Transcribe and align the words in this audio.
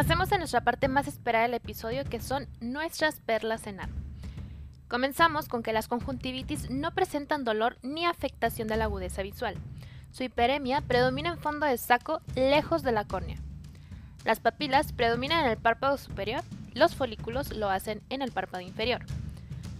Pasemos 0.00 0.32
a 0.32 0.38
nuestra 0.38 0.62
parte 0.62 0.88
más 0.88 1.06
esperada 1.08 1.44
del 1.44 1.52
episodio 1.52 2.06
que 2.06 2.20
son 2.20 2.48
nuestras 2.62 3.20
perlas 3.20 3.66
en. 3.66 3.80
Comenzamos 4.88 5.46
con 5.46 5.62
que 5.62 5.74
las 5.74 5.88
conjuntivitis 5.88 6.70
no 6.70 6.92
presentan 6.92 7.44
dolor 7.44 7.76
ni 7.82 8.06
afectación 8.06 8.66
de 8.66 8.78
la 8.78 8.84
agudeza 8.84 9.20
visual. 9.20 9.56
Su 10.10 10.22
hiperemia 10.22 10.80
predomina 10.80 11.32
en 11.32 11.38
fondo 11.38 11.66
de 11.66 11.76
saco 11.76 12.22
lejos 12.34 12.82
de 12.82 12.92
la 12.92 13.04
córnea. 13.04 13.36
Las 14.24 14.40
papilas 14.40 14.94
predominan 14.94 15.44
en 15.44 15.50
el 15.50 15.58
párpado 15.58 15.98
superior, 15.98 16.44
los 16.72 16.94
folículos 16.94 17.54
lo 17.54 17.68
hacen 17.68 18.00
en 18.08 18.22
el 18.22 18.32
párpado 18.32 18.62
inferior. 18.62 19.04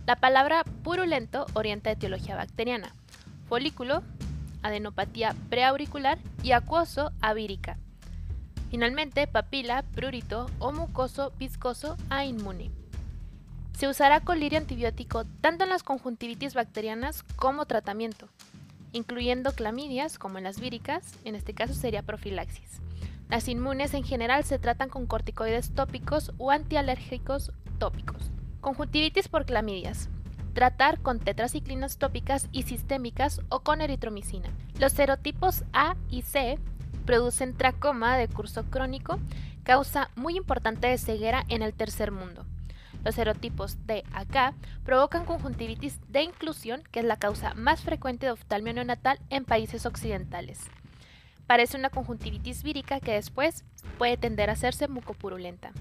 La 0.05 0.17
palabra 0.17 0.65
purulento 0.85 1.47
orienta 1.55 1.93
etiología 1.93 2.37
bacteriana. 2.37 2.95
Folículo, 3.49 4.03
adenopatía 4.61 5.35
preauricular 5.49 6.19
y 6.43 6.53
acuoso, 6.53 7.11
avírica. 7.23 7.79
Finalmente, 8.71 9.27
papila, 9.27 9.83
prurito 9.83 10.49
o 10.61 10.71
mucoso 10.71 11.33
viscoso 11.39 11.97
a 12.09 12.25
inmune. 12.25 12.71
Se 13.77 13.89
usará 13.89 14.21
colirio 14.21 14.59
antibiótico 14.59 15.25
tanto 15.41 15.65
en 15.65 15.71
las 15.71 15.83
conjuntivitis 15.83 16.55
bacterianas 16.55 17.25
como 17.35 17.67
tratamiento, 17.67 18.29
incluyendo 18.93 19.53
clamidias 19.53 20.19
como 20.19 20.39
en 20.39 20.45
las 20.45 20.61
víricas, 20.61 21.15
en 21.25 21.35
este 21.35 21.53
caso 21.53 21.75
sería 21.75 22.03
profilaxis. 22.03 22.81
Las 23.29 23.49
inmunes 23.49 23.93
en 23.95 24.05
general 24.05 24.45
se 24.45 24.59
tratan 24.59 24.89
con 24.89 25.07
corticoides 25.07 25.75
tópicos 25.75 26.33
o 26.39 26.53
antialérgicos 26.53 27.53
tópicos. 27.79 28.31
Conjuntivitis 28.61 29.29
por 29.29 29.47
clamidias. 29.47 30.09
Tratar 30.53 31.01
con 31.01 31.19
tetraciclinas 31.19 31.97
tópicas 31.97 32.49
y 32.53 32.65
sistémicas 32.65 33.41
o 33.49 33.61
con 33.61 33.81
eritromicina. 33.81 34.51
Los 34.79 34.93
serotipos 34.93 35.65
A 35.73 35.97
y 36.09 36.23
C 36.23 36.59
producen 37.05 37.57
tracoma 37.57 38.17
de 38.17 38.29
curso 38.29 38.65
crónico, 38.65 39.19
causa 39.63 40.11
muy 40.17 40.37
importante 40.37 40.87
de 40.87 40.99
ceguera 40.99 41.45
en 41.49 41.63
el 41.63 41.75
tercer 41.75 42.11
mundo. 42.11 42.45
Los 43.05 43.15
serotipos 43.15 43.79
D 43.87 44.05
a 44.13 44.25
K 44.27 44.53
provocan 44.85 45.25
conjuntivitis 45.25 45.99
de 46.09 46.23
inclusión, 46.23 46.83
que 46.91 47.01
es 47.01 47.07
la 47.07 47.17
causa 47.17 47.55
más 47.55 47.81
frecuente 47.81 48.27
de 48.27 48.33
oftalmia 48.33 48.75
neonatal 48.75 49.19
en 49.31 49.45
países 49.45 49.87
occidentales. 49.87 50.61
Parece 51.47 51.77
una 51.77 51.91
conjuntivitis 51.91 52.63
vírica 52.63 53.01
que 53.01 53.15
después 53.15 53.65
puede 53.99 54.17
tender 54.17 54.51
a 54.51 54.53
hacerse 54.53 54.87
mucopurulenta. 54.87 55.73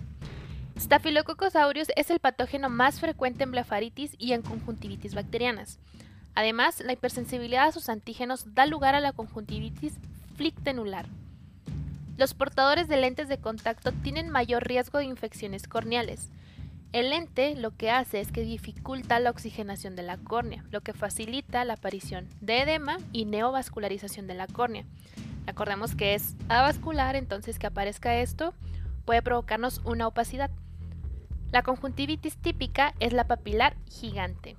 Staphylococcus 0.79 1.57
aureus 1.57 1.89
es 1.97 2.09
el 2.09 2.19
patógeno 2.19 2.69
más 2.69 3.01
frecuente 3.01 3.43
en 3.43 3.51
blefaritis 3.51 4.15
y 4.17 4.31
en 4.31 4.41
conjuntivitis 4.41 5.13
bacterianas. 5.13 5.77
Además, 6.35 6.79
la 6.79 6.93
hipersensibilidad 6.93 7.67
a 7.67 7.71
sus 7.73 7.89
antígenos 7.89 8.53
da 8.55 8.65
lugar 8.65 8.95
a 8.95 9.01
la 9.01 9.11
conjuntivitis 9.11 9.95
flictenular. 10.39 11.05
Los 12.15 12.33
portadores 12.33 12.87
de 12.87 12.95
lentes 12.95 13.27
de 13.27 13.39
contacto 13.39 13.91
tienen 13.91 14.29
mayor 14.29 14.65
riesgo 14.65 14.97
de 14.97 15.03
infecciones 15.03 15.67
corneales. 15.67 16.29
El 16.93 17.09
lente 17.09 17.55
lo 17.57 17.75
que 17.75 17.91
hace 17.91 18.21
es 18.21 18.31
que 18.31 18.43
dificulta 18.43 19.19
la 19.19 19.31
oxigenación 19.31 19.97
de 19.97 20.03
la 20.03 20.15
córnea, 20.15 20.63
lo 20.71 20.79
que 20.79 20.93
facilita 20.93 21.65
la 21.65 21.73
aparición 21.73 22.29
de 22.39 22.61
edema 22.61 22.99
y 23.11 23.25
neovascularización 23.25 24.27
de 24.27 24.35
la 24.35 24.47
córnea. 24.47 24.85
Recordemos 25.45 25.93
que 25.93 26.13
es 26.13 26.37
avascular, 26.47 27.17
entonces 27.17 27.59
que 27.59 27.67
aparezca 27.67 28.15
esto 28.15 28.53
puede 29.03 29.21
provocarnos 29.21 29.81
una 29.83 30.07
opacidad. 30.07 30.51
La 31.51 31.63
conjuntivitis 31.63 32.37
típica 32.37 32.93
es 33.01 33.11
la 33.11 33.25
papilar 33.25 33.75
gigante. 33.89 34.55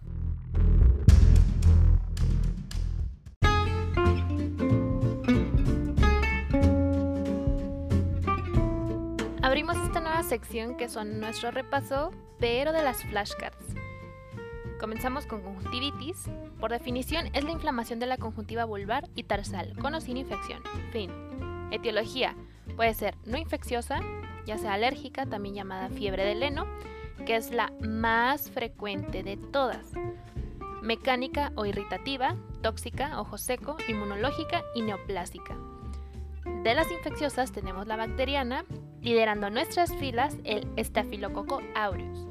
Abrimos 9.50 9.76
esta 9.78 9.98
nueva 9.98 10.22
sección 10.22 10.76
que 10.76 10.88
son 10.88 11.18
nuestro 11.18 11.50
repaso, 11.50 12.12
pero 12.38 12.70
de 12.70 12.84
las 12.84 13.02
flashcards. 13.02 13.74
Comenzamos 14.78 15.26
con 15.26 15.42
conjuntivitis. 15.42 16.30
Por 16.60 16.70
definición, 16.70 17.26
es 17.32 17.42
la 17.42 17.50
inflamación 17.50 17.98
de 17.98 18.06
la 18.06 18.16
conjuntiva 18.16 18.64
vulvar 18.64 19.08
y 19.16 19.24
tarsal, 19.24 19.76
con 19.76 19.92
o 19.96 20.00
sin 20.00 20.18
infección. 20.18 20.62
Fin. 20.92 21.10
Etiología. 21.72 22.36
Puede 22.76 22.94
ser 22.94 23.16
no 23.24 23.38
infecciosa, 23.38 23.98
ya 24.46 24.56
sea 24.56 24.74
alérgica, 24.74 25.26
también 25.26 25.56
llamada 25.56 25.88
fiebre 25.88 26.24
del 26.24 26.44
heno, 26.44 26.64
que 27.26 27.34
es 27.34 27.50
la 27.50 27.72
más 27.80 28.52
frecuente 28.52 29.24
de 29.24 29.36
todas. 29.36 29.84
Mecánica 30.80 31.50
o 31.56 31.66
irritativa, 31.66 32.36
tóxica, 32.62 33.20
ojo 33.20 33.36
seco, 33.36 33.78
inmunológica 33.88 34.62
y 34.76 34.82
neoplásica. 34.82 35.56
De 36.62 36.72
las 36.72 36.88
infecciosas 36.92 37.50
tenemos 37.50 37.88
la 37.88 37.96
bacteriana, 37.96 38.64
liderando 39.02 39.50
nuestras 39.50 39.94
filas 39.96 40.36
el 40.44 40.66
Staphylococcus 40.78 41.62
aureus, 41.74 42.26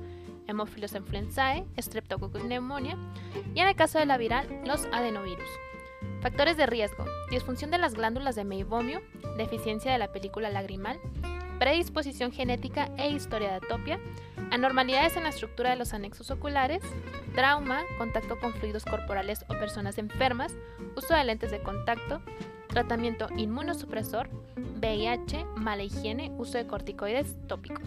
Hemophilus 0.47 0.93
influenzae, 0.93 1.65
Streptococcus 1.77 2.41
pneumonia 2.41 2.97
y 3.53 3.59
en 3.59 3.67
el 3.67 3.75
caso 3.75 3.99
de 3.99 4.05
la 4.05 4.17
viral, 4.17 4.47
los 4.65 4.85
adenovirus. 4.91 5.49
Factores 6.21 6.57
de 6.57 6.65
riesgo: 6.65 7.05
disfunción 7.29 7.71
de 7.71 7.77
las 7.77 7.93
glándulas 7.93 8.35
de 8.35 8.43
meibomio, 8.43 9.01
deficiencia 9.37 9.91
de 9.91 9.97
la 9.97 10.11
película 10.11 10.49
lagrimal, 10.49 10.99
predisposición 11.59 12.31
genética 12.31 12.89
e 12.97 13.09
historia 13.09 13.49
de 13.49 13.55
atopia, 13.55 13.99
anormalidades 14.51 15.17
en 15.17 15.23
la 15.23 15.29
estructura 15.29 15.69
de 15.69 15.75
los 15.75 15.93
anexos 15.93 16.31
oculares, 16.31 16.81
trauma, 17.35 17.81
contacto 17.97 18.39
con 18.39 18.53
fluidos 18.53 18.85
corporales 18.85 19.45
o 19.49 19.53
personas 19.53 19.97
enfermas, 19.97 20.55
uso 20.95 21.13
de 21.13 21.23
lentes 21.23 21.51
de 21.51 21.61
contacto, 21.61 22.21
tratamiento 22.79 23.27
inmunosupresor, 23.35 24.29
VIH, 24.55 25.43
mala 25.57 25.83
higiene, 25.83 26.31
uso 26.37 26.57
de 26.57 26.65
corticoides 26.65 27.35
tópicos. 27.45 27.83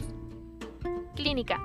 Clínica. 1.16 1.58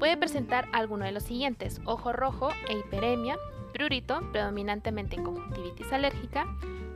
Puede 0.00 0.16
presentar 0.16 0.66
alguno 0.72 1.04
de 1.04 1.12
los 1.12 1.22
siguientes, 1.22 1.80
ojo 1.84 2.12
rojo 2.12 2.48
e 2.68 2.76
hiperemia, 2.76 3.38
prurito, 3.72 4.28
predominantemente 4.32 5.14
en 5.14 5.22
conjuntivitis 5.22 5.92
alérgica, 5.92 6.48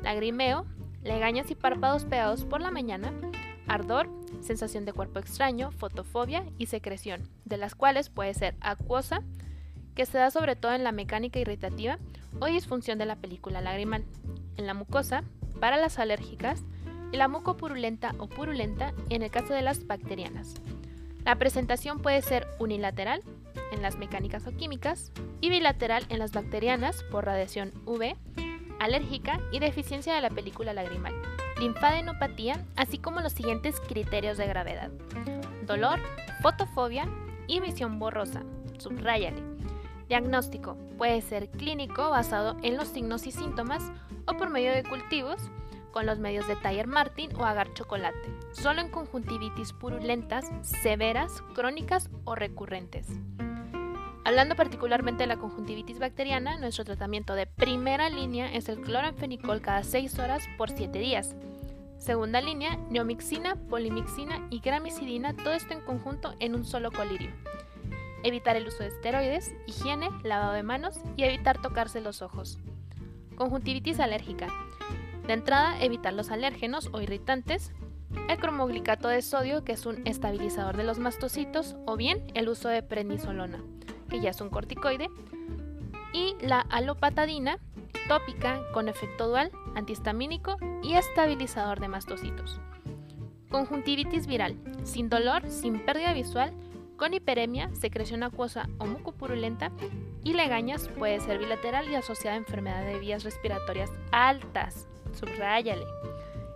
lagrimeo, 0.02 0.66
legañas 1.04 1.48
y 1.52 1.54
párpados 1.54 2.04
pegados 2.04 2.44
por 2.44 2.60
la 2.60 2.72
mañana, 2.72 3.12
ardor, 3.68 4.10
sensación 4.40 4.84
de 4.84 4.92
cuerpo 4.92 5.20
extraño, 5.20 5.70
fotofobia 5.70 6.44
y 6.58 6.66
secreción, 6.66 7.28
de 7.44 7.56
las 7.56 7.76
cuales 7.76 8.10
puede 8.10 8.34
ser 8.34 8.56
acuosa, 8.60 9.22
que 9.94 10.06
se 10.06 10.18
da 10.18 10.32
sobre 10.32 10.56
todo 10.56 10.72
en 10.72 10.82
la 10.82 10.90
mecánica 10.90 11.38
irritativa 11.38 12.00
o 12.40 12.46
disfunción 12.46 12.98
de 12.98 13.06
la 13.06 13.14
película 13.14 13.60
lagrimal. 13.60 14.04
En 14.56 14.66
la 14.66 14.74
mucosa, 14.74 15.22
para 15.60 15.76
las 15.76 15.98
alérgicas, 15.98 16.62
y 17.12 17.16
la 17.16 17.28
mucopurulenta 17.28 18.14
o 18.18 18.26
purulenta 18.28 18.92
en 19.08 19.22
el 19.22 19.30
caso 19.30 19.54
de 19.54 19.62
las 19.62 19.86
bacterianas. 19.86 20.54
La 21.24 21.36
presentación 21.36 22.00
puede 22.00 22.20
ser 22.20 22.46
unilateral 22.58 23.22
en 23.72 23.80
las 23.82 23.96
mecánicas 23.96 24.46
o 24.46 24.54
químicas 24.54 25.10
y 25.40 25.48
bilateral 25.48 26.04
en 26.10 26.18
las 26.18 26.32
bacterianas 26.32 27.02
por 27.10 27.24
radiación 27.24 27.72
UV, 27.86 28.14
alérgica 28.78 29.40
y 29.52 29.58
deficiencia 29.58 30.14
de 30.14 30.20
la 30.20 30.30
película 30.30 30.72
lagrimal 30.72 31.14
linfadenopatía, 31.58 32.64
así 32.76 32.98
como 32.98 33.20
los 33.20 33.32
siguientes 33.32 33.80
criterios 33.80 34.38
de 34.38 34.46
gravedad. 34.46 34.90
Dolor, 35.66 36.00
fotofobia 36.42 37.08
y 37.46 37.60
visión 37.60 37.98
borrosa. 37.98 38.42
Subráyale. 38.78 39.42
Diagnóstico. 40.08 40.76
Puede 40.96 41.20
ser 41.20 41.50
clínico 41.50 42.10
basado 42.10 42.56
en 42.62 42.76
los 42.76 42.88
signos 42.88 43.26
y 43.26 43.32
síntomas 43.32 43.82
o 44.28 44.36
por 44.36 44.50
medio 44.50 44.72
de 44.72 44.84
cultivos 44.84 45.50
con 45.90 46.06
los 46.06 46.18
medios 46.18 46.46
de 46.46 46.56
Taller 46.56 46.86
Martin 46.86 47.34
o 47.36 47.44
agar 47.44 47.72
chocolate, 47.74 48.32
solo 48.52 48.80
en 48.80 48.90
conjuntivitis 48.90 49.72
purulentas, 49.72 50.50
severas, 50.62 51.42
crónicas 51.54 52.10
o 52.24 52.34
recurrentes. 52.34 53.08
Hablando 54.24 54.56
particularmente 54.56 55.22
de 55.22 55.28
la 55.28 55.38
conjuntivitis 55.38 55.98
bacteriana, 55.98 56.58
nuestro 56.58 56.84
tratamiento 56.84 57.34
de 57.34 57.46
primera 57.46 58.10
línea 58.10 58.52
es 58.52 58.68
el 58.68 58.80
cloranfenicol 58.80 59.62
cada 59.62 59.82
6 59.82 60.18
horas 60.18 60.46
por 60.58 60.70
7 60.70 60.98
días. 60.98 61.34
Segunda 61.98 62.42
línea, 62.42 62.76
neomixina, 62.90 63.56
polimixina 63.56 64.46
y 64.50 64.60
gramicidina, 64.60 65.34
todo 65.34 65.54
esto 65.54 65.72
en 65.72 65.80
conjunto 65.80 66.34
en 66.40 66.54
un 66.54 66.64
solo 66.64 66.92
colirio. 66.92 67.30
Evitar 68.22 68.56
el 68.56 68.68
uso 68.68 68.82
de 68.82 68.88
esteroides, 68.88 69.54
higiene, 69.66 70.10
lavado 70.22 70.52
de 70.52 70.62
manos 70.62 71.00
y 71.16 71.24
evitar 71.24 71.62
tocarse 71.62 72.00
los 72.00 72.20
ojos. 72.20 72.58
Conjuntivitis 73.38 74.00
alérgica. 74.00 74.48
De 75.26 75.32
entrada, 75.32 75.80
evitar 75.80 76.12
los 76.12 76.30
alérgenos 76.30 76.90
o 76.92 77.00
irritantes, 77.00 77.72
el 78.28 78.36
cromoglicato 78.38 79.06
de 79.06 79.22
sodio, 79.22 79.62
que 79.62 79.72
es 79.72 79.86
un 79.86 80.04
estabilizador 80.06 80.76
de 80.76 80.82
los 80.82 80.98
mastocitos, 80.98 81.76
o 81.86 81.96
bien 81.96 82.26
el 82.34 82.48
uso 82.48 82.68
de 82.68 82.82
prednisolona 82.82 83.62
que 84.10 84.20
ya 84.20 84.30
es 84.30 84.40
un 84.40 84.50
corticoide, 84.50 85.08
y 86.12 86.34
la 86.40 86.60
alopatadina, 86.60 87.58
tópica 88.08 88.60
con 88.72 88.88
efecto 88.88 89.28
dual, 89.28 89.52
antihistamínico 89.74 90.56
y 90.82 90.94
estabilizador 90.94 91.78
de 91.78 91.88
mastocitos. 91.88 92.60
Conjuntivitis 93.50 94.26
viral, 94.26 94.56
sin 94.82 95.08
dolor, 95.08 95.48
sin 95.48 95.84
pérdida 95.84 96.12
visual, 96.12 96.52
con 96.98 97.14
hiperemia, 97.14 97.70
secreción 97.74 98.22
acuosa 98.22 98.68
o 98.76 98.84
mucopurulenta 98.84 99.72
y 100.24 100.34
legañas 100.34 100.88
puede 100.88 101.20
ser 101.20 101.38
bilateral 101.38 101.88
y 101.88 101.94
asociada 101.94 102.34
a 102.34 102.38
enfermedad 102.38 102.84
de 102.84 102.98
vías 102.98 103.24
respiratorias 103.24 103.90
altas. 104.12 104.86
Subráyale. 105.18 105.86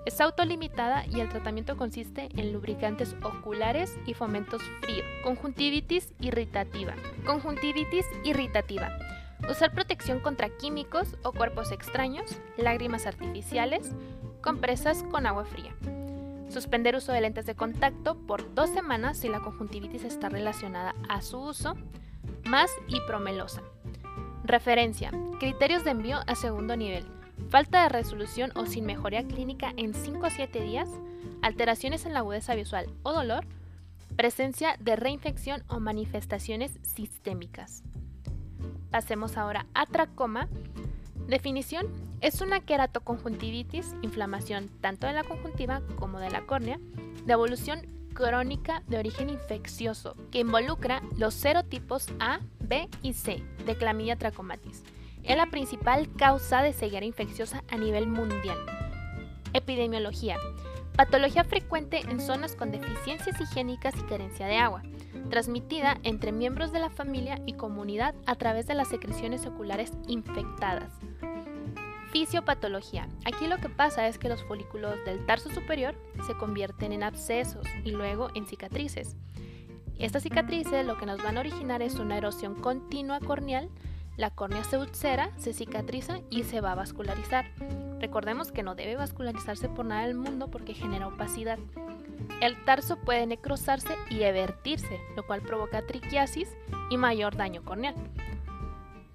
Es 0.05 0.21
autolimitada 0.21 1.07
y 1.07 1.21
el 1.21 1.29
tratamiento 1.29 1.77
consiste 1.77 2.29
en 2.37 2.53
lubricantes 2.53 3.15
oculares 3.23 3.97
y 4.05 4.15
fomentos 4.15 4.61
fríos. 4.81 5.07
Conjuntivitis 5.23 6.13
irritativa. 6.21 6.95
Conjuntivitis 7.25 8.05
irritativa. 8.25 8.91
Usar 9.49 9.73
protección 9.73 10.21
contra 10.21 10.51
químicos 10.51 11.17
o 11.23 11.33
cuerpos 11.33 11.71
extraños, 11.71 12.41
lágrimas 12.57 13.07
artificiales, 13.07 13.93
compresas 14.41 15.05
con 15.05 15.27
agua 15.27 15.45
fría. 15.45 15.75
Suspender 16.53 16.95
uso 16.97 17.13
de 17.13 17.21
lentes 17.21 17.47
de 17.47 17.55
contacto 17.55 18.17
por 18.27 18.55
dos 18.55 18.71
semanas 18.71 19.17
si 19.19 19.29
la 19.29 19.41
conjuntivitis 19.41 20.05
está 20.05 20.29
relacionada 20.29 20.95
a 21.09 21.23
su 21.23 21.39
uso, 21.39 21.75
más 22.45 22.71
hipromelosa. 22.89 23.63
Referencia. 24.45 25.11
Criterios 25.41 25.85
de 25.85 25.93
envío 25.93 26.19
a 26.27 26.35
segundo 26.35 26.77
nivel 26.77 27.07
falta 27.53 27.83
de 27.83 27.91
resolución 27.91 28.51
o 28.55 28.65
sin 28.65 28.87
mejoría 28.87 29.25
clínica 29.25 29.73
en 29.77 29.93
5 29.93 30.25
a 30.25 30.31
7 30.31 30.63
días, 30.63 30.89
alteraciones 31.43 32.07
en 32.07 32.15
la 32.15 32.21
agudeza 32.21 32.55
visual 32.55 32.87
o 33.03 33.13
dolor, 33.13 33.45
presencia 34.17 34.77
de 34.81 34.97
reinfección 34.97 35.63
o 35.69 35.79
manifestaciones 35.79 36.73
sistémicas. 36.83 37.83
Pasemos 38.91 39.37
ahora 39.37 39.67
a 39.75 39.85
tracoma. 39.85 40.49
Definición: 41.27 41.87
es 42.21 42.41
una 42.41 42.61
queratoconjuntivitis, 42.61 43.95
inflamación 44.03 44.69
tanto 44.81 45.07
de 45.07 45.13
la 45.13 45.25
conjuntiva 45.25 45.83
como 45.97 46.19
de 46.19 46.31
la 46.31 46.43
córnea, 46.43 46.79
de 47.25 47.33
evolución 47.33 47.81
crónica 48.15 48.83
de 48.89 48.99
origen 48.99 49.31
infeccioso 49.31 50.17
que 50.31 50.41
involucra 50.41 51.03
los 51.17 51.33
serotipos 51.33 52.09
A, 52.21 52.41
B 52.61 52.89
y 53.03 53.15
C 53.15 53.43
de 53.65 53.77
clamidia 53.77 54.17
trachomatis 54.17 54.83
es 55.25 55.37
la 55.37 55.47
principal 55.47 56.09
causa 56.17 56.63
de 56.63 56.73
ceguera 56.73 57.07
infecciosa 57.07 57.63
a 57.71 57.77
nivel 57.77 58.07
mundial. 58.07 58.59
Epidemiología. 59.53 60.37
Patología 60.97 61.45
frecuente 61.45 62.01
en 62.01 62.21
zonas 62.21 62.55
con 62.55 62.71
deficiencias 62.71 63.41
higiénicas 63.41 63.95
y 63.99 64.03
carencia 64.03 64.47
de 64.47 64.59
agua, 64.59 64.83
transmitida 65.31 65.99
entre 66.03 66.33
miembros 66.33 66.73
de 66.73 66.81
la 66.81 66.91
familia 66.91 67.41
y 67.47 67.55
comunidad 67.55 68.15
a 68.27 68.35
través 68.35 68.67
de 68.67 68.75
las 68.75 68.89
secreciones 68.89 69.47
oculares 69.47 69.93
infectadas. 70.07 70.91
Fisiopatología. 72.13 73.09
Aquí 73.25 73.47
lo 73.47 73.57
que 73.59 73.69
pasa 73.69 74.07
es 74.07 74.19
que 74.19 74.29
los 74.29 74.43
folículos 74.45 75.05
del 75.05 75.27
tarso 75.27 75.51
superior 75.51 75.97
se 76.27 76.35
convierten 76.35 76.93
en 76.93 77.03
abscesos 77.03 77.67
y 77.85 77.91
luego 77.91 78.29
en 78.35 78.47
cicatrices. 78.47 79.17
Estas 79.99 80.23
cicatrices 80.23 80.87
lo 80.87 80.99
que 80.99 81.07
nos 81.07 81.23
van 81.23 81.37
a 81.37 81.41
originar 81.41 81.83
es 81.83 81.95
una 81.97 82.19
erosión 82.19 82.55
continua 82.55 83.19
corneal 83.19 83.71
la 84.17 84.31
córnea 84.31 84.63
se 84.63 84.77
ulcera, 84.77 85.31
se 85.39 85.55
cicatriza 85.55 86.21
y 86.29 86.43
se 86.43 86.61
va 86.61 86.73
a 86.73 86.77
vascularizar. 86.77 87.47
Recordemos 87.99 88.53
que 88.53 88.63
no 88.63 88.75
debe 88.75 88.97
vascularizarse 88.97 89.69
por 89.69 89.87
nada 89.87 90.07
del 90.07 90.15
mundo 90.15 90.49
porque 90.49 90.75
genera 90.75 91.07
opacidad. 91.07 91.59
El 92.41 92.63
tarso 92.65 92.97
puede 92.97 93.27
necrosarse 93.27 93.95
y 94.11 94.23
evertirse, 94.23 95.01
lo 95.17 95.27
cual 95.27 95.41
provoca 95.41 95.87
triquiasis 95.87 96.49
y 96.91 96.99
mayor 96.99 97.37
daño 97.37 97.65
corneal. 97.65 97.95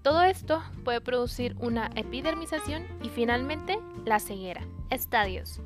Todo 0.02 0.24
esto 0.24 0.64
puede 0.84 1.02
producir 1.02 1.56
una 1.60 1.90
epidermización 1.96 2.86
y 3.04 3.10
finalmente 3.10 3.80
la 4.06 4.20
ceguera. 4.20 4.66
Estadios. 4.90 5.60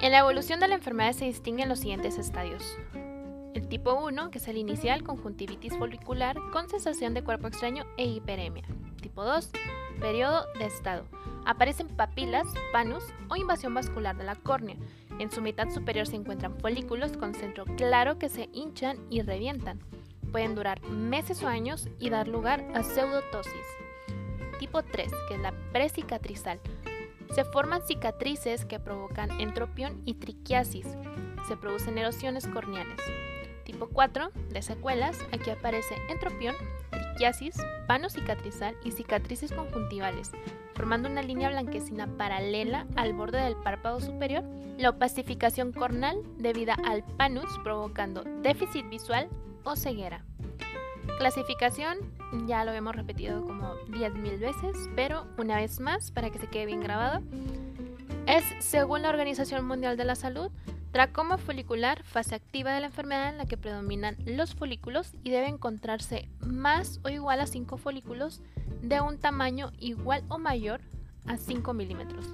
En 0.00 0.12
la 0.12 0.20
evolución 0.20 0.60
de 0.60 0.68
la 0.68 0.76
enfermedad 0.76 1.12
se 1.12 1.24
distinguen 1.24 1.68
los 1.68 1.80
siguientes 1.80 2.18
estadios. 2.18 2.78
El 3.54 3.66
tipo 3.68 3.94
1, 3.94 4.30
que 4.30 4.38
es 4.38 4.46
el 4.46 4.58
inicial, 4.58 5.02
conjuntivitis 5.02 5.76
folicular 5.76 6.36
con 6.52 6.68
sensación 6.68 7.14
de 7.14 7.24
cuerpo 7.24 7.48
extraño 7.48 7.84
e 7.96 8.04
hiperemia. 8.04 8.64
Tipo 9.02 9.24
2, 9.24 9.50
periodo 9.98 10.44
de 10.58 10.66
estado. 10.66 11.04
Aparecen 11.44 11.88
papilas, 11.88 12.46
panus 12.72 13.04
o 13.28 13.34
invasión 13.34 13.74
vascular 13.74 14.16
de 14.16 14.24
la 14.24 14.36
córnea. 14.36 14.76
En 15.18 15.32
su 15.32 15.42
mitad 15.42 15.68
superior 15.70 16.06
se 16.06 16.16
encuentran 16.16 16.58
folículos 16.60 17.16
con 17.16 17.34
centro 17.34 17.64
claro 17.76 18.18
que 18.18 18.28
se 18.28 18.48
hinchan 18.52 18.98
y 19.10 19.22
revientan. 19.22 19.80
Pueden 20.32 20.54
durar 20.54 20.80
meses 20.82 21.42
o 21.42 21.48
años 21.48 21.88
y 21.98 22.10
dar 22.10 22.28
lugar 22.28 22.64
a 22.74 22.82
pseudotosis. 22.82 23.52
Tipo 24.58 24.82
3, 24.82 25.10
que 25.28 25.34
es 25.34 25.40
la 25.40 25.52
precicatrizal. 25.72 26.60
Se 27.34 27.44
forman 27.44 27.82
cicatrices 27.86 28.64
que 28.64 28.78
provocan 28.78 29.40
entropión 29.40 30.02
y 30.04 30.14
triquiasis. 30.14 30.86
Se 31.48 31.56
producen 31.56 31.98
erosiones 31.98 32.46
corneales. 32.46 33.00
Tipo 33.64 33.88
4, 33.88 34.30
de 34.50 34.62
secuelas, 34.62 35.18
aquí 35.32 35.50
aparece 35.50 35.94
entropión, 36.08 36.54
triquiasis, 36.90 37.56
pano 37.86 38.10
cicatrizal 38.10 38.76
y 38.84 38.92
cicatrices 38.92 39.52
conjuntivales, 39.52 40.32
formando 40.74 41.08
una 41.08 41.22
línea 41.22 41.50
blanquecina 41.50 42.06
paralela 42.16 42.86
al 42.96 43.12
borde 43.12 43.40
del 43.40 43.56
párpado 43.56 44.00
superior, 44.00 44.44
la 44.76 44.90
opacificación 44.90 45.72
cornal 45.72 46.22
debida 46.36 46.74
al 46.84 47.04
panus 47.04 47.50
provocando 47.62 48.24
déficit 48.42 48.88
visual 48.88 49.28
o 49.64 49.76
ceguera. 49.76 50.24
Clasificación, 51.18 51.98
ya 52.46 52.64
lo 52.64 52.72
hemos 52.72 52.94
repetido 52.94 53.42
como 53.42 53.74
10.000 53.88 54.38
veces, 54.38 54.88
pero 54.96 55.26
una 55.38 55.56
vez 55.56 55.80
más 55.80 56.10
para 56.10 56.30
que 56.30 56.38
se 56.38 56.46
quede 56.46 56.66
bien 56.66 56.80
grabado, 56.80 57.22
es 58.26 58.44
según 58.60 59.02
la 59.02 59.10
Organización 59.10 59.66
Mundial 59.66 59.96
de 59.96 60.04
la 60.04 60.14
Salud, 60.14 60.50
Tracoma 60.92 61.38
folicular, 61.38 62.02
fase 62.02 62.34
activa 62.34 62.72
de 62.72 62.80
la 62.80 62.86
enfermedad 62.86 63.28
en 63.28 63.38
la 63.38 63.46
que 63.46 63.56
predominan 63.56 64.16
los 64.26 64.56
folículos 64.56 65.12
y 65.22 65.30
debe 65.30 65.46
encontrarse 65.46 66.28
más 66.40 66.98
o 67.04 67.08
igual 67.08 67.40
a 67.40 67.46
5 67.46 67.76
folículos 67.76 68.40
de 68.82 69.00
un 69.00 69.18
tamaño 69.18 69.70
igual 69.78 70.24
o 70.28 70.38
mayor 70.38 70.80
a 71.26 71.36
5 71.36 71.74
milímetros. 71.74 72.26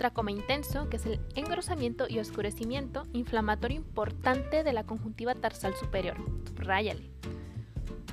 Tracoma 0.00 0.30
intenso, 0.30 0.88
que 0.88 0.96
es 0.96 1.04
el 1.04 1.20
engrosamiento 1.34 2.06
y 2.08 2.20
oscurecimiento 2.20 3.06
inflamatorio 3.12 3.76
importante 3.76 4.64
de 4.64 4.72
la 4.72 4.84
conjuntiva 4.84 5.34
tarsal 5.34 5.76
superior. 5.76 6.16
Ráyale. 6.54 7.10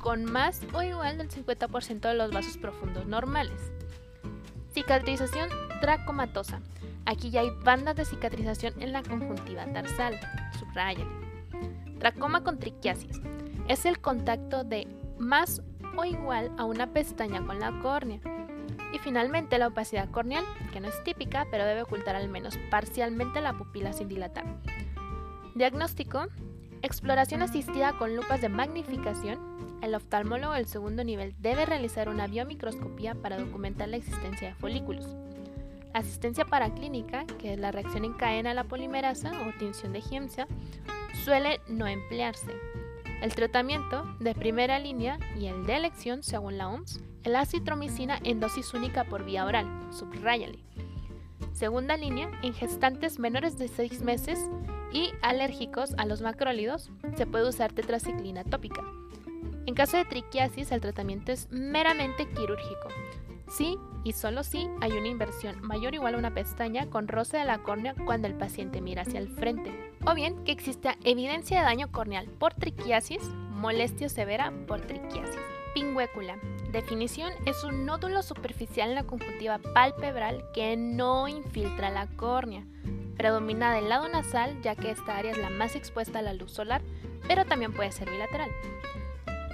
Con 0.01 0.25
más 0.25 0.60
o 0.74 0.84
igual 0.84 1.18
del 1.18 1.30
50% 1.30 2.01
de 2.01 2.13
los 2.13 2.30
vasos 2.34 2.57
profundos 2.57 3.07
normales. 3.07 3.72
Cicatrización 4.74 5.48
tracomatosa 5.80 6.60
Aquí 7.06 7.30
ya 7.30 7.39
hay 7.39 7.51
bandas 7.63 7.95
de 7.95 8.04
cicatrización 8.04 8.74
en 8.81 8.92
la 8.92 9.01
conjuntiva 9.01 9.66
tarsal. 9.72 10.19
Subraya. 10.60 11.06
Tracoma 12.00 12.44
con 12.44 12.60
triquiasis. 12.60 13.22
Es 13.69 13.86
el 13.86 14.01
contacto 14.01 14.66
de 14.66 14.90
más 15.18 15.62
o 15.95 16.04
igual 16.04 16.51
a 16.57 16.66
una 16.66 16.88
pestaña 16.88 17.45
con 17.45 17.62
la 17.62 17.80
córnea. 17.80 18.19
Y 18.94 19.00
finalmente 19.00 19.57
la 19.57 19.68
opacidad 19.68 20.10
corneal, 20.10 20.45
que 20.72 20.80
no 20.80 20.88
es 20.88 21.04
típica, 21.04 21.45
pero 21.51 21.66
debe 21.66 21.84
ocultar 21.84 22.16
al 22.16 22.30
menos 22.30 22.57
parcialmente 22.69 23.42
la 23.42 23.54
pupila 23.54 23.94
sin 23.94 24.07
dilatar. 24.07 24.45
Diagnóstico. 25.56 26.28
Exploración 26.83 27.42
asistida 27.42 27.94
con 27.97 28.16
lupas 28.16 28.40
de 28.42 28.50
magnificación. 28.50 29.40
El 29.81 29.95
oftalmólogo 29.95 30.54
del 30.54 30.68
segundo 30.68 31.04
nivel 31.04 31.35
debe 31.40 31.66
realizar 31.66 32.09
una 32.09 32.28
biomicroscopía 32.28 33.16
para 33.16 33.38
documentar 33.38 33.90
la 33.90 33.97
existencia 33.97 34.50
de 34.50 34.56
folículos. 34.56 35.07
Asistencia 35.94 36.45
paraclínica, 36.45 37.26
que 37.40 37.54
es 37.54 37.59
la 37.59 37.71
reacción 37.71 38.06
en 38.06 38.14
cadena 38.14 38.52
a 38.52 38.54
la 38.54 38.66
polimerasa 38.66 39.31
o 39.31 39.57
tinción 39.57 39.94
de 39.94 40.02
Giemsa, 40.02 40.47
suele 41.23 41.59
no 41.68 41.88
emplearse. 41.88 42.54
El 43.21 43.33
tratamiento 43.33 44.04
de 44.19 44.36
primera 44.36 44.78
línea 44.78 45.18
y 45.36 45.47
el 45.47 45.66
de 45.66 45.76
elección, 45.76 46.21
según 46.21 46.57
la 46.59 46.69
OMS, 46.69 47.02
es 47.24 47.31
la 47.31 47.45
citromicina 47.45 48.19
en 48.24 48.40
dosis 48.40 48.74
única 48.76 49.06
por 49.06 49.26
vía 49.26 49.45
oral, 49.45 49.66
subrayale. 49.92 50.59
Segunda 51.54 51.97
línea, 51.97 52.30
en 52.44 52.54
gestantes 52.54 53.18
menores 53.18 53.57
de 53.57 53.68
6 53.68 54.04
meses 54.04 54.40
y 54.94 55.09
alérgicos 55.24 55.95
a 55.97 56.06
los 56.06 56.21
macrólidos, 56.21 56.92
se 57.16 57.26
puede 57.26 57.50
usar 57.50 57.74
tetraciclina 57.74 58.44
tópica. 58.44 58.83
En 59.66 59.74
caso 59.74 59.97
de 59.97 60.06
triquiasis, 60.06 60.71
el 60.71 60.81
tratamiento 60.81 61.31
es 61.31 61.47
meramente 61.50 62.30
quirúrgico. 62.30 62.90
Sí 63.49 63.77
y 64.04 64.13
solo 64.13 64.44
si 64.44 64.69
hay 64.81 64.92
una 64.94 65.07
inversión 65.07 65.61
mayor 65.61 65.94
o 65.94 65.95
igual 65.95 66.16
a 66.16 66.18
una 66.18 66.33
pestaña 66.33 66.89
con 66.89 67.07
roce 67.07 67.37
de 67.37 67.45
la 67.45 67.59
córnea 67.59 67.95
cuando 68.06 68.27
el 68.27 68.35
paciente 68.35 68.81
mira 68.81 69.01
hacia 69.01 69.19
el 69.19 69.30
frente. 69.30 69.94
O 70.06 70.13
bien 70.13 70.44
que 70.44 70.51
exista 70.51 70.97
evidencia 71.04 71.59
de 71.59 71.66
daño 71.66 71.92
corneal 71.92 72.27
por 72.27 72.54
triquiasis, 72.54 73.23
molestia 73.51 74.09
severa 74.09 74.54
por 74.68 74.81
triquiasis. 74.81 75.42
Pingüécula. 75.73 76.37
Definición 76.71 77.31
es 77.45 77.63
un 77.63 77.85
nódulo 77.85 78.23
superficial 78.23 78.89
en 78.89 78.95
la 78.95 79.04
conjuntiva 79.04 79.59
palpebral 79.59 80.44
que 80.54 80.75
no 80.75 81.27
infiltra 81.27 81.89
la 81.89 82.07
córnea. 82.07 82.66
Predomina 83.18 83.73
del 83.73 83.89
lado 83.89 84.07
nasal 84.07 84.61
ya 84.61 84.75
que 84.75 84.92
esta 84.92 85.18
área 85.18 85.31
es 85.31 85.37
la 85.37 85.49
más 85.49 85.75
expuesta 85.75 86.19
a 86.19 86.21
la 86.21 86.33
luz 86.33 86.51
solar, 86.51 86.81
pero 87.27 87.45
también 87.45 87.73
puede 87.73 87.92
ser 87.92 88.09
bilateral. 88.09 88.49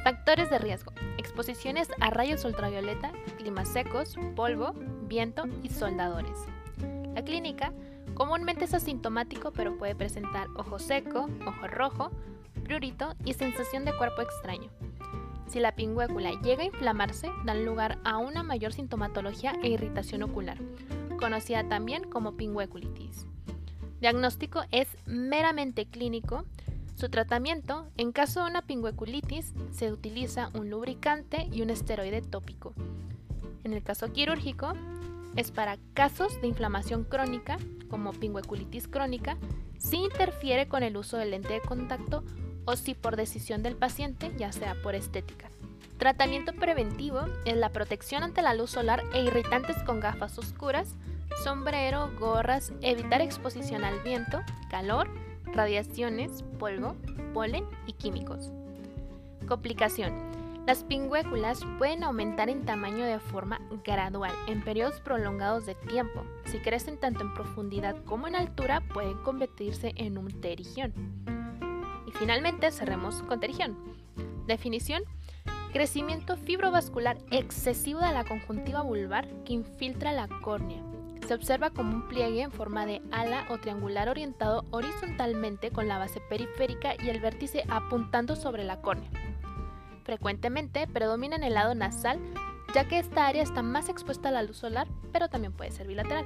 Factores 0.03 0.50
de 0.50 0.60
riesgo. 0.60 0.91
Exposiciones 1.17 1.88
a 2.01 2.10
rayos 2.10 2.43
ultravioleta, 2.43 3.13
climas 3.38 3.69
secos, 3.69 4.17
polvo, 4.36 4.74
viento 5.07 5.45
y 5.63 5.69
soldadores. 5.69 6.38
La 7.15 7.24
clínica 7.24 7.72
comúnmente 8.13 8.65
es 8.65 8.74
asintomático 8.74 9.53
pero 9.53 9.77
puede 9.77 9.95
presentar 9.95 10.48
ojo 10.57 10.77
seco, 10.77 11.29
ojo 11.48 11.67
rojo, 11.67 12.12
prurito 12.65 13.15
y 13.24 13.31
sensación 13.33 13.86
de 13.86 13.95
cuerpo 13.95 14.22
extraño. 14.22 14.69
Si 15.48 15.62
la 15.62 15.74
pingüécula 15.74 16.31
llega 16.41 16.63
a 16.63 16.67
inflamarse, 16.67 17.29
dan 17.45 17.63
lugar 17.63 17.98
a 18.03 18.17
una 18.17 18.43
mayor 18.43 18.74
sintomatología 18.74 19.53
e 19.63 19.69
irritación 19.69 20.24
ocular, 20.24 20.57
conocida 21.17 21.69
también 21.69 22.03
como 22.03 22.36
pingüeculitis. 22.36 23.25
diagnóstico 24.01 24.63
es 24.72 24.89
meramente 25.05 25.86
clínico. 25.86 26.43
Su 27.03 27.10
tratamiento, 27.10 27.86
en 27.98 28.13
caso 28.13 28.39
de 28.41 28.50
una 28.50 28.62
pingüeculitis, 28.62 29.51
se 29.74 29.91
utiliza 29.91 30.51
un 30.53 30.69
lubricante 30.69 31.50
y 31.51 31.62
un 31.62 31.69
esteroide 31.69 32.22
tópico. 32.22 32.74
En 33.65 33.74
el 33.74 33.83
caso 33.83 34.13
quirúrgico, 34.13 34.72
es 35.36 35.51
para 35.51 35.77
casos 35.93 36.39
de 36.39 36.48
inflamación 36.48 37.03
crónica, 37.03 37.57
como 37.89 38.13
pingüeculitis 38.13 38.88
crónica, 38.88 39.36
si 39.77 39.98
interfiere 39.98 40.69
con 40.69 40.81
el 40.81 40.95
uso 40.95 41.17
del 41.17 41.31
lente 41.31 41.55
de 41.55 41.60
contacto 41.60 42.24
o 42.63 42.77
si 42.77 42.93
por 42.93 43.17
decisión 43.17 43.63
del 43.63 43.75
paciente, 43.75 44.31
ya 44.38 44.53
sea 44.53 44.74
por 44.81 44.95
estética. 44.95 45.50
Tratamiento 45.98 46.53
preventivo 46.53 47.25
es 47.43 47.57
la 47.57 47.74
protección 47.74 48.24
ante 48.24 48.41
la 48.41 48.53
luz 48.53 48.69
solar 48.69 49.03
e 49.13 49.24
irritantes 49.24 49.75
con 49.83 50.00
gafas 50.00 50.39
oscuras, 50.39 50.95
sombrero, 51.43 52.10
gorras, 52.17 52.72
evitar 52.79 53.19
exposición 53.19 53.83
al 53.83 54.00
viento, 54.03 54.39
calor, 54.69 55.10
radiaciones, 55.53 56.43
polvo, 56.60 56.95
polen 57.33 57.65
y 57.88 57.93
químicos. 57.93 58.51
Complicación. 59.48 60.13
Las 60.65 60.86
pingüéculas 60.86 61.60
pueden 61.77 62.03
aumentar 62.03 62.50
en 62.50 62.63
tamaño 62.63 63.03
de 63.03 63.19
forma 63.19 63.60
gradual 63.83 64.31
en 64.48 64.63
periodos 64.63 65.01
prolongados 65.01 65.65
de 65.65 65.75
tiempo. 65.75 66.24
Si 66.45 66.60
crecen 66.60 66.98
tanto 66.98 67.22
en 67.22 67.33
profundidad 67.33 67.98
como 68.05 68.27
en 68.27 68.36
altura, 68.36 68.81
pueden 68.93 69.17
convertirse 69.24 69.91
en 69.98 70.17
un 70.17 70.39
terigión. 70.39 70.93
Y 72.07 72.12
finalmente 72.12 72.72
cerremos 72.72 73.22
con 73.24 73.41
terigión. 73.41 73.77
Definición. 74.48 75.03
Crecimiento 75.74 76.38
fibrovascular 76.38 77.17
excesivo 77.31 78.00
de 78.00 78.13
la 78.13 78.24
conjuntiva 78.24 78.83
vulvar 78.83 79.27
que 79.43 79.53
infiltra 79.53 80.13
la 80.13 80.29
córnea. 80.29 80.81
Se 81.27 81.34
observa 81.34 81.70
como 81.70 81.96
un 81.96 82.08
pliegue 82.08 82.42
en 82.42 82.51
forma 82.51 82.86
de 82.86 83.01
ala 83.12 83.46
o 83.50 83.58
triangular 83.58 84.10
orientado 84.10 84.65
horizontalmente 84.72 85.72
con 85.72 85.88
la 85.88 85.98
base 85.98 86.20
periférica 86.30 86.96
y 87.01 87.10
el 87.10 87.22
vértice 87.22 87.63
apuntando 87.70 88.36
sobre 88.36 88.63
la 88.63 88.82
córnea. 88.82 89.10
Frecuentemente 90.03 90.86
predomina 90.86 91.38
en 91.38 91.44
el 91.44 91.53
lado 91.53 91.75
nasal, 91.75 92.20
ya 92.75 92.88
que 92.88 93.00
esta 93.00 93.27
área 93.27 93.42
está 93.42 93.62
más 93.62 93.88
expuesta 93.88 94.30
a 94.30 94.32
la 94.34 94.44
luz 94.44 94.58
solar, 94.58 94.88
pero 95.13 95.30
también 95.30 95.53
puede 95.53 95.72
ser 95.72 95.88
bilateral. 95.88 96.25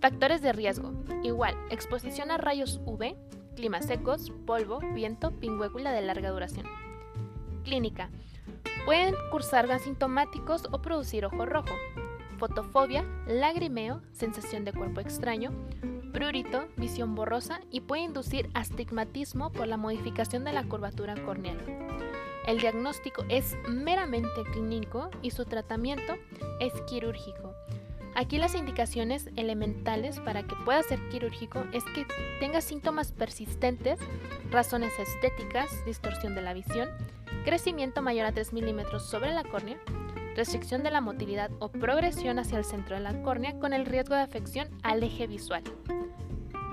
Factores 0.00 0.40
de 0.40 0.52
riesgo. 0.52 0.92
Igual, 1.24 1.56
exposición 1.70 2.30
a 2.30 2.36
rayos 2.36 2.80
UV, 2.86 3.16
climas 3.56 3.86
secos, 3.86 4.30
polvo, 4.46 4.78
viento, 4.94 5.32
pingüécula 5.32 5.90
de 5.90 6.02
larga 6.02 6.30
duración. 6.30 6.66
Clínica. 7.64 8.10
Pueden 8.84 9.16
cursar 9.32 9.70
asintomáticos 9.72 10.68
o 10.70 10.80
producir 10.80 11.24
ojo 11.24 11.44
rojo, 11.44 11.74
fotofobia, 12.36 13.04
lagrimeo, 13.26 14.02
sensación 14.12 14.64
de 14.64 14.72
cuerpo 14.72 15.00
extraño, 15.00 15.52
prurito, 16.12 16.66
visión 16.76 17.14
borrosa 17.14 17.60
y 17.70 17.80
puede 17.80 18.02
inducir 18.02 18.48
astigmatismo 18.54 19.50
por 19.52 19.66
la 19.66 19.76
modificación 19.76 20.44
de 20.44 20.52
la 20.52 20.64
curvatura 20.64 21.14
corneal. 21.24 21.58
El 22.46 22.58
diagnóstico 22.58 23.24
es 23.28 23.56
meramente 23.68 24.44
clínico 24.52 25.10
y 25.20 25.32
su 25.32 25.44
tratamiento 25.44 26.14
es 26.60 26.72
quirúrgico. 26.88 27.54
Aquí 28.14 28.38
las 28.38 28.54
indicaciones 28.54 29.28
elementales 29.36 30.20
para 30.20 30.42
que 30.44 30.56
pueda 30.64 30.82
ser 30.82 30.98
quirúrgico 31.10 31.64
es 31.72 31.84
que 31.84 32.06
tenga 32.40 32.62
síntomas 32.62 33.12
persistentes, 33.12 33.98
razones 34.50 34.92
estéticas, 34.98 35.84
distorsión 35.84 36.34
de 36.34 36.40
la 36.40 36.54
visión, 36.54 36.88
crecimiento 37.44 38.00
mayor 38.00 38.24
a 38.24 38.32
3 38.32 38.54
milímetros 38.54 39.04
sobre 39.04 39.34
la 39.34 39.44
córnea, 39.44 39.76
restricción 40.36 40.82
de 40.82 40.90
la 40.90 41.00
motilidad 41.00 41.50
o 41.58 41.70
progresión 41.70 42.38
hacia 42.38 42.58
el 42.58 42.64
centro 42.64 42.94
de 42.94 43.02
la 43.02 43.22
córnea 43.22 43.58
con 43.58 43.72
el 43.72 43.86
riesgo 43.86 44.14
de 44.14 44.20
afección 44.20 44.68
al 44.82 45.02
eje 45.02 45.26
visual. 45.26 45.64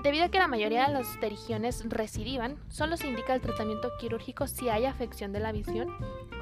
Debido 0.02 0.26
a 0.26 0.28
que 0.28 0.38
la 0.38 0.48
mayoría 0.48 0.86
de 0.86 0.92
las 0.92 1.16
pterigiones 1.16 1.82
recidivan, 1.88 2.58
solo 2.68 2.98
se 2.98 3.08
indica 3.08 3.34
el 3.34 3.40
tratamiento 3.40 3.90
quirúrgico 3.98 4.46
si 4.46 4.68
hay 4.68 4.84
afección 4.84 5.32
de 5.32 5.40
la 5.40 5.50
visión 5.50 5.88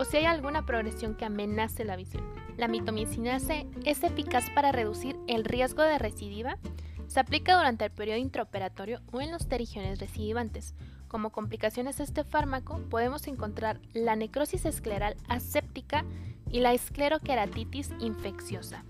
o 0.01 0.05
si 0.05 0.17
hay 0.17 0.25
alguna 0.25 0.67
progresión 0.67 1.15
que 1.15 1.25
amenace 1.25 1.85
la 1.85 1.95
visión. 1.95 2.25
La 2.57 2.67
mitomicina 2.67 3.39
C 3.39 3.69
es 3.85 4.03
eficaz 4.03 4.51
para 4.51 4.73
reducir 4.73 5.17
el 5.29 5.45
riesgo 5.45 5.83
de 5.83 5.99
recidiva. 5.99 6.59
Se 7.07 7.21
aplica 7.21 7.57
durante 7.57 7.85
el 7.85 7.93
periodo 7.93 8.19
intraoperatorio 8.19 9.01
o 9.13 9.21
en 9.21 9.31
los 9.31 9.47
pterigiones 9.47 10.01
recidivantes, 10.01 10.75
como 11.13 11.31
complicaciones 11.31 11.99
de 11.99 12.05
este 12.05 12.25
fármaco 12.25 12.81
podemos 12.89 13.29
encontrar 13.29 13.79
la 13.93 14.17
necrosis 14.17 14.65
escleral 14.65 15.15
aséptica 15.29 16.07
y 16.53 16.61
la 16.61 16.75
escleroqueratitis 16.75 17.91
infecciosa. 17.99 18.85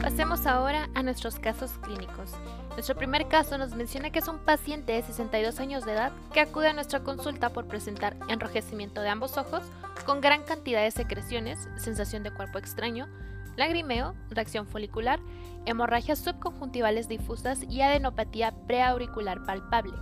Pasemos 0.00 0.46
ahora 0.46 0.88
a 0.94 1.02
nuestros 1.02 1.38
casos 1.38 1.72
clínicos. 1.82 2.32
Nuestro 2.70 2.96
primer 2.96 3.28
caso 3.28 3.58
nos 3.58 3.74
menciona 3.74 4.10
que 4.10 4.20
es 4.20 4.28
un 4.28 4.38
paciente 4.38 4.92
de 4.92 5.02
62 5.02 5.60
años 5.60 5.84
de 5.84 5.92
edad 5.92 6.12
que 6.32 6.40
acude 6.40 6.68
a 6.68 6.72
nuestra 6.72 7.00
consulta 7.00 7.50
por 7.50 7.66
presentar 7.66 8.16
enrojecimiento 8.28 9.00
de 9.02 9.08
ambos 9.08 9.36
ojos 9.36 9.62
con 10.06 10.20
gran 10.20 10.42
cantidad 10.44 10.82
de 10.82 10.90
secreciones, 10.90 11.68
sensación 11.76 12.22
de 12.22 12.30
cuerpo 12.30 12.58
extraño, 12.58 13.08
lagrimeo, 13.56 14.14
reacción 14.30 14.66
folicular, 14.66 15.20
hemorragias 15.66 16.18
subconjuntivales 16.18 17.08
difusas 17.08 17.64
y 17.68 17.82
adenopatía 17.82 18.52
preauricular 18.66 19.44
palpable. 19.44 19.94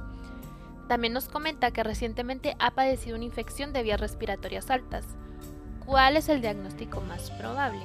También 0.89 1.13
nos 1.13 1.29
comenta 1.29 1.71
que 1.71 1.83
recientemente 1.83 2.57
ha 2.59 2.71
padecido 2.71 3.17
una 3.17 3.27
infección 3.27 3.73
de 3.73 3.83
vías 3.83 4.01
respiratorias 4.01 4.71
altas. 4.71 5.05
¿Cuál 5.85 6.17
es 6.17 6.29
el 6.29 6.41
diagnóstico 6.41 7.01
más 7.03 7.31
probable? 7.33 7.83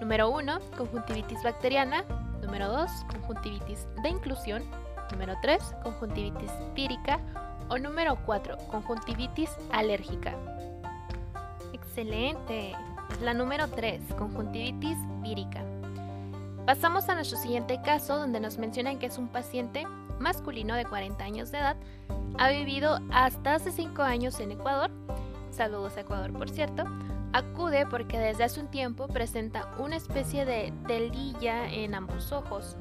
Número 0.00 0.28
1, 0.30 0.58
conjuntivitis 0.76 1.42
bacteriana. 1.42 2.04
Número 2.42 2.68
2, 2.68 2.90
conjuntivitis 3.10 3.86
de 4.02 4.10
inclusión. 4.10 4.62
Número 5.12 5.34
3, 5.40 5.62
conjuntivitis 5.82 6.50
vírica. 6.74 7.20
O 7.70 7.78
número 7.78 8.18
4, 8.26 8.58
conjuntivitis 8.68 9.50
alérgica. 9.72 10.34
¡Excelente! 11.72 12.74
La 13.22 13.32
número 13.32 13.68
3, 13.68 14.02
conjuntivitis 14.18 14.98
vírica. 15.22 15.62
Pasamos 16.66 17.10
a 17.10 17.14
nuestro 17.14 17.36
siguiente 17.36 17.78
caso 17.82 18.16
donde 18.16 18.40
nos 18.40 18.56
mencionan 18.56 18.98
que 18.98 19.04
es 19.06 19.18
un 19.18 19.28
paciente 19.28 19.86
masculino 20.18 20.74
de 20.74 20.86
40 20.86 21.22
años 21.22 21.52
de 21.52 21.58
edad, 21.58 21.76
ha 22.38 22.48
vivido 22.48 23.00
hasta 23.12 23.56
hace 23.56 23.70
5 23.70 24.00
años 24.00 24.40
en 24.40 24.52
Ecuador, 24.52 24.90
saludos 25.50 25.98
a 25.98 26.00
Ecuador 26.00 26.32
por 26.32 26.48
cierto, 26.48 26.84
acude 27.34 27.84
porque 27.84 28.18
desde 28.18 28.44
hace 28.44 28.60
un 28.60 28.68
tiempo 28.68 29.08
presenta 29.08 29.74
una 29.78 29.96
especie 29.96 30.46
de 30.46 30.72
telilla 30.86 31.70
en 31.70 31.94
ambos 31.94 32.32
ojos. 32.32 32.78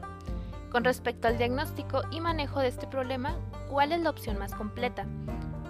Con 0.72 0.86
respecto 0.86 1.28
al 1.28 1.38
diagnóstico 1.38 2.04
y 2.10 2.22
manejo 2.22 2.62
de 2.62 2.70
este 2.70 2.88
problema, 2.88 3.36
¿cuál 3.70 3.92
es 3.92 4.00
la 4.00 4.12
opción 4.12 4.40
más 4.40 4.56
completa? 4.56 5.06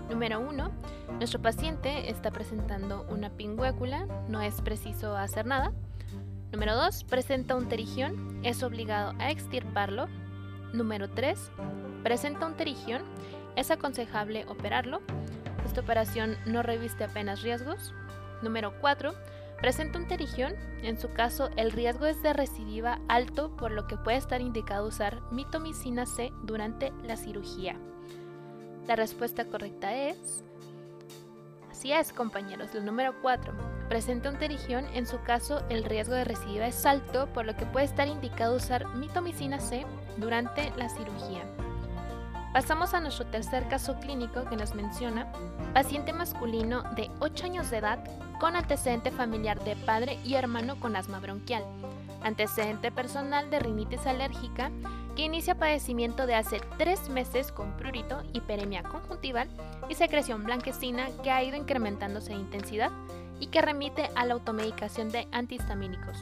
Número 0.10 0.39
1. 0.39 0.70
Nuestro 1.17 1.41
paciente 1.41 2.12
está 2.12 2.29
presentando 2.29 3.08
una 3.10 3.32
pingüécula, 3.32 4.05
no 4.27 4.39
es 4.39 4.62
preciso 4.62 5.17
hacer 5.17 5.48
nada. 5.48 5.74
Número 6.53 6.75
2. 6.75 7.05
Presenta 7.05 7.55
un 7.55 7.67
terigión, 7.67 8.39
es 8.43 8.62
obligado 8.62 9.15
a 9.17 9.31
extirparlo. 9.31 10.07
Número 10.72 11.10
3. 11.10 11.51
Presenta 12.03 12.45
un 12.45 12.55
terigión, 12.55 13.01
es 13.55 13.72
aconsejable 13.72 14.45
operarlo. 14.48 15.01
Esta 15.65 15.81
operación 15.81 16.38
no 16.45 16.62
reviste 16.62 17.05
apenas 17.05 17.41
riesgos. 17.41 17.95
Número 18.43 18.72
4. 18.81 19.15
Presenta 19.60 19.98
un 19.98 20.07
terigión, 20.07 20.53
en 20.83 21.00
su 21.00 21.12
caso 21.12 21.50
el 21.55 21.72
riesgo 21.72 22.05
es 22.05 22.22
de 22.22 22.33
recidiva 22.33 23.00
alto, 23.07 23.55
por 23.57 23.72
lo 23.72 23.88
que 23.88 23.98
puede 23.98 24.17
estar 24.17 24.39
indicado 24.39 24.88
usar 24.88 25.24
mitomicina 25.31 26.05
C 26.05 26.31
durante 26.43 26.93
la 27.03 27.17
cirugía. 27.17 27.79
La 28.86 28.95
respuesta 28.95 29.45
correcta 29.45 29.95
es... 29.95 30.43
Así 31.72 31.91
es, 31.91 32.13
compañeros, 32.13 32.75
el 32.75 32.86
número 32.86 33.15
4. 33.24 33.72
Presenta 33.93 34.31
un 34.31 34.39
terigión, 34.39 34.88
en 34.95 35.05
su 35.05 35.21
caso 35.21 35.62
el 35.69 35.83
riesgo 35.83 36.15
de 36.15 36.23
recidiva 36.23 36.65
es 36.65 36.83
alto, 36.83 37.27
por 37.27 37.45
lo 37.45 37.55
que 37.55 37.67
puede 37.67 37.85
estar 37.85 38.07
indicado 38.07 38.55
usar 38.55 38.88
mitomicina 38.95 39.59
C 39.59 39.85
durante 40.17 40.71
la 40.77 40.89
cirugía. 40.89 41.43
Pasamos 42.53 42.95
a 42.95 43.00
nuestro 43.01 43.27
tercer 43.27 43.67
caso 43.67 44.00
clínico 44.00 44.45
que 44.45 44.55
nos 44.55 44.73
menciona 44.73 45.31
paciente 45.75 46.12
masculino 46.12 46.81
de 46.95 47.12
8 47.19 47.45
años 47.45 47.69
de 47.69 47.77
edad 47.77 48.00
con 48.39 48.55
antecedente 48.55 49.12
familiar 49.12 49.63
de 49.63 49.75
padre 49.75 50.17
y 50.23 50.33
hermano 50.33 50.79
con 50.79 50.95
asma 50.95 51.19
bronquial, 51.19 51.63
antecedente 52.23 52.91
personal 52.91 53.51
de 53.51 53.59
rinitis 53.59 54.07
alérgica 54.07 54.71
que 55.15 55.21
inicia 55.21 55.53
padecimiento 55.53 56.25
de 56.25 56.33
hace 56.33 56.62
3 56.79 57.09
meses 57.09 57.51
con 57.51 57.77
prurito, 57.77 58.23
hiperemia 58.33 58.81
conjuntival 58.81 59.47
y 59.88 59.93
secreción 59.93 60.45
blanquecina 60.45 61.09
que 61.21 61.29
ha 61.29 61.43
ido 61.43 61.57
incrementándose 61.57 62.33
de 62.33 62.39
intensidad 62.39 62.89
y 63.43 63.47
que 63.47 63.62
remite 63.62 64.09
a 64.15 64.25
la 64.25 64.35
automedicación 64.35 65.09
de 65.09 65.27
antihistamínicos. 65.33 66.17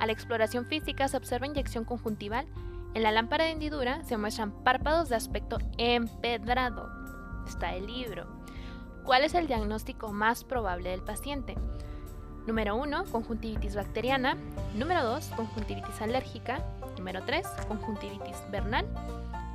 A 0.00 0.06
la 0.06 0.12
exploración 0.12 0.66
física 0.66 1.06
se 1.06 1.16
observa 1.16 1.46
inyección 1.46 1.84
conjuntival. 1.84 2.48
En 2.94 3.04
la 3.04 3.12
lámpara 3.12 3.44
de 3.44 3.52
hendidura 3.52 4.02
se 4.02 4.16
muestran 4.16 4.50
párpados 4.64 5.08
de 5.08 5.14
aspecto 5.14 5.58
empedrado. 5.78 6.90
Está 7.46 7.76
el 7.76 7.86
libro. 7.86 8.26
¿Cuál 9.04 9.22
es 9.22 9.34
el 9.34 9.46
diagnóstico 9.46 10.12
más 10.12 10.42
probable 10.42 10.90
del 10.90 11.02
paciente? 11.02 11.54
Número 12.48 12.74
1, 12.74 13.04
conjuntivitis 13.04 13.76
bacteriana. 13.76 14.36
Número 14.74 15.04
2, 15.04 15.24
conjuntivitis 15.36 16.02
alérgica. 16.02 16.58
Número 16.98 17.22
3, 17.22 17.46
conjuntivitis 17.68 18.36
vernal. 18.50 18.88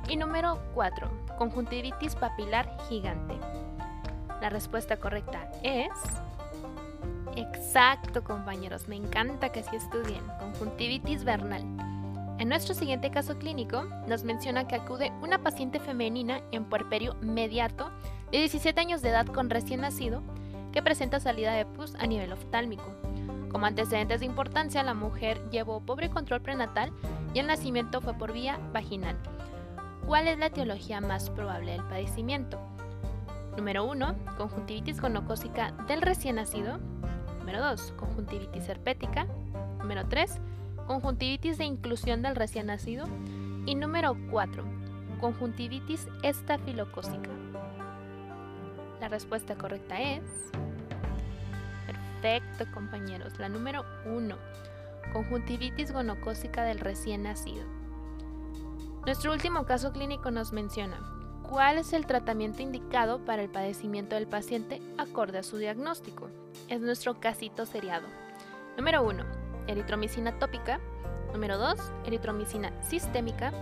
Y 0.08 0.16
número 0.16 0.58
4, 0.72 1.36
conjuntivitis 1.36 2.14
papilar 2.14 2.78
gigante. 2.88 3.38
La 4.40 4.48
respuesta 4.48 4.96
correcta 4.96 5.50
es... 5.62 5.90
Exacto, 7.38 8.24
compañeros, 8.24 8.88
me 8.88 8.96
encanta 8.96 9.50
que 9.50 9.60
así 9.60 9.76
estudien. 9.76 10.24
Conjuntivitis 10.40 11.22
vernal. 11.22 11.62
En 12.40 12.48
nuestro 12.48 12.74
siguiente 12.74 13.12
caso 13.12 13.38
clínico, 13.38 13.84
nos 14.08 14.24
menciona 14.24 14.66
que 14.66 14.74
acude 14.74 15.12
una 15.22 15.38
paciente 15.38 15.78
femenina 15.78 16.40
en 16.50 16.64
puerperio 16.64 17.14
mediato 17.20 17.90
de 18.32 18.38
17 18.38 18.80
años 18.80 19.02
de 19.02 19.10
edad 19.10 19.26
con 19.26 19.50
recién 19.50 19.82
nacido 19.82 20.20
que 20.72 20.82
presenta 20.82 21.20
salida 21.20 21.52
de 21.52 21.64
pus 21.64 21.94
a 21.94 22.08
nivel 22.08 22.32
oftálmico. 22.32 22.92
Como 23.52 23.66
antecedentes 23.66 24.18
de 24.18 24.26
importancia, 24.26 24.82
la 24.82 24.94
mujer 24.94 25.40
llevó 25.50 25.80
pobre 25.80 26.10
control 26.10 26.42
prenatal 26.42 26.92
y 27.34 27.38
el 27.38 27.46
nacimiento 27.46 28.00
fue 28.00 28.14
por 28.14 28.32
vía 28.32 28.58
vaginal. 28.72 29.16
¿Cuál 30.06 30.26
es 30.26 30.38
la 30.38 30.46
etiología 30.46 31.00
más 31.00 31.30
probable 31.30 31.72
del 31.72 31.84
padecimiento? 31.84 32.58
Número 33.56 33.84
1. 33.84 34.14
Conjuntivitis 34.36 35.00
gonocócica 35.00 35.72
del 35.86 36.02
recién 36.02 36.36
nacido. 36.36 36.78
Número 37.48 37.64
2. 37.64 37.92
Conjuntivitis 37.92 38.68
herpética. 38.68 39.26
Número 39.78 40.06
3. 40.06 40.38
Conjuntivitis 40.86 41.56
de 41.56 41.64
inclusión 41.64 42.20
del 42.20 42.36
recién 42.36 42.66
nacido. 42.66 43.06
Y 43.64 43.74
número 43.74 44.18
4. 44.30 44.62
Conjuntivitis 45.18 46.08
estafilocócica. 46.22 47.30
La 49.00 49.08
respuesta 49.08 49.56
correcta 49.56 49.98
es... 49.98 50.22
Perfecto, 51.86 52.70
compañeros. 52.74 53.38
La 53.38 53.48
número 53.48 53.82
1. 54.04 54.36
Conjuntivitis 55.14 55.90
gonocócica 55.90 56.64
del 56.64 56.80
recién 56.80 57.22
nacido. 57.22 57.64
Nuestro 59.06 59.32
último 59.32 59.64
caso 59.64 59.94
clínico 59.94 60.30
nos 60.30 60.52
menciona 60.52 61.00
cuál 61.48 61.78
es 61.78 61.94
el 61.94 62.04
tratamiento 62.04 62.60
indicado 62.60 63.24
para 63.24 63.40
el 63.40 63.48
padecimiento 63.48 64.16
del 64.16 64.26
paciente 64.26 64.82
acorde 64.98 65.38
a 65.38 65.42
su 65.42 65.56
diagnóstico. 65.56 66.28
Es 66.68 66.80
nuestro 66.80 67.18
casito 67.18 67.64
seriado. 67.64 68.06
Número 68.76 69.02
1. 69.02 69.24
Eritromicina 69.68 70.38
tópica. 70.38 70.78
Número 71.32 71.56
2. 71.56 71.78
Eritromicina 72.06 72.72
sistémica. 72.82 73.52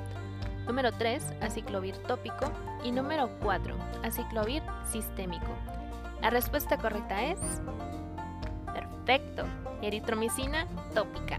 Número 0.67 0.91
3, 0.91 1.23
aciclovir 1.41 1.97
tópico. 1.99 2.51
Y 2.83 2.91
número 2.91 3.31
4, 3.41 3.77
aciclovir 4.03 4.63
sistémico. 4.91 5.47
La 6.21 6.31
respuesta 6.31 6.77
correcta 6.77 7.25
es... 7.25 7.39
Perfecto, 8.75 9.45
eritromicina 9.83 10.67
tópica. 10.93 11.39